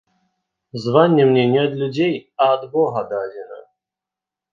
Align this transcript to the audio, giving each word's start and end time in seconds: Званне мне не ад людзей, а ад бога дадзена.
Званне 0.85 1.23
мне 1.31 1.43
не 1.51 1.59
ад 1.65 1.73
людзей, 1.81 2.15
а 2.45 2.47
ад 2.55 2.63
бога 2.77 3.05
дадзена. 3.13 3.59